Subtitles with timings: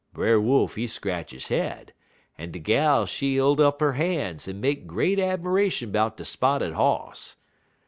[0.13, 1.93] "Brer Wolf, he scratch he head,
[2.35, 6.73] en de gal she hilt up 'er han's en make great 'miration 'bout de spotted
[6.73, 7.35] hoss.